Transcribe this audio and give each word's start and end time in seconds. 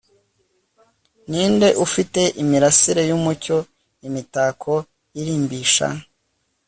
ninde 1.29 1.69
ufite 1.85 2.21
imirasire 2.41 3.01
yumucyo 3.09 3.57
imitako 4.07 4.73
irimbisha 5.19 5.87